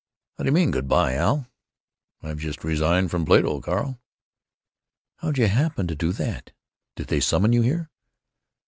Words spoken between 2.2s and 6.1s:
"I've just resigned from Plato, Carl." "How'd you happen to